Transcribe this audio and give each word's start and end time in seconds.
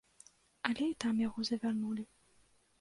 Але 0.69 0.87
і 0.87 0.95
там 1.05 1.21
яго 1.27 1.47
завярнулі. 1.53 2.09